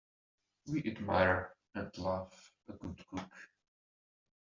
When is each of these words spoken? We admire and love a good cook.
We 0.65 0.83
admire 0.85 1.55
and 1.75 1.95
love 1.99 2.51
a 2.67 2.73
good 2.73 3.05
cook. 3.07 3.29